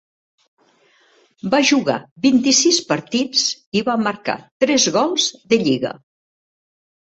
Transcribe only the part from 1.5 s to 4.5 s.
Va jugar vint-i-sis partits i va marcar